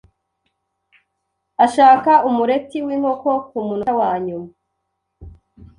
[1.65, 4.49] Ashaka umureti w’inkoko ku munota wanyuma.